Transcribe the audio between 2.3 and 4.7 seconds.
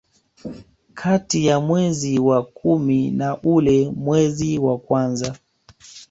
kumi na ule mwezi